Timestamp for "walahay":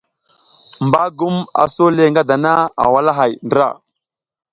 2.93-3.33